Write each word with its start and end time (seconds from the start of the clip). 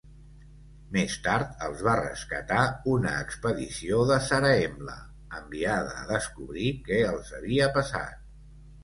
Més 0.93 1.15
tard 1.25 1.59
els 1.65 1.83
var 1.87 1.97
rescatar 1.99 2.63
una 2.93 3.11
expedició 3.25 3.99
de 4.13 4.17
Zarahemla 4.29 4.95
enviada 5.41 5.93
a 5.99 6.09
descobrir 6.13 6.73
què 6.89 6.99
els 7.11 7.31
havia 7.41 7.69
passat. 7.77 8.19